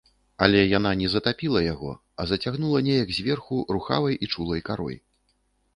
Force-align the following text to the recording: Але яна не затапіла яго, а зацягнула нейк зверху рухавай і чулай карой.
Але 0.45 0.61
яна 0.77 0.93
не 1.01 1.09
затапіла 1.15 1.61
яго, 1.73 1.91
а 2.23 2.27
зацягнула 2.33 2.83
нейк 2.89 3.15
зверху 3.19 3.61
рухавай 3.77 4.15
і 4.23 4.33
чулай 4.37 4.61
карой. 4.71 4.97